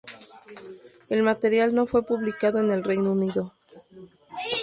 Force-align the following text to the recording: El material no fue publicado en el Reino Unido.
El 1.09 1.21
material 1.21 1.75
no 1.75 1.85
fue 1.85 2.01
publicado 2.03 2.57
en 2.57 2.71
el 2.71 2.83
Reino 2.83 3.11
Unido. 3.11 3.53